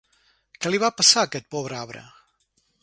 [0.61, 2.05] Què li va passar a aquest pobre arbre?